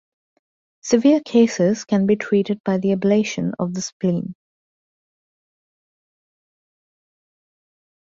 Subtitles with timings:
[0.81, 4.33] Severe cases can be treated by the ablation of the spleen.